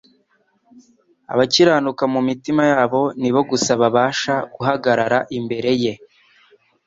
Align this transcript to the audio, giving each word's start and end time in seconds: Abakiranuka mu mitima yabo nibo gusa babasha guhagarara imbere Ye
Abakiranuka 1.33 2.03
mu 2.13 2.21
mitima 2.27 2.63
yabo 2.71 3.01
nibo 3.21 3.41
gusa 3.49 3.71
babasha 3.81 4.33
guhagarara 4.53 5.19
imbere 5.37 5.71
Ye 5.83 5.93